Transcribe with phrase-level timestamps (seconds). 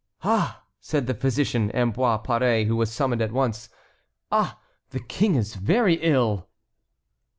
[0.23, 3.69] "Ah!" said the physician, Ambroise Paré, who was summoned at once,
[4.31, 4.59] "ah!
[4.89, 6.49] the King is very ill!"